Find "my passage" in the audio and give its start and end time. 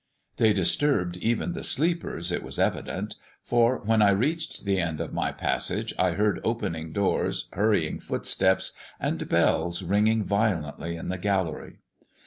5.13-5.93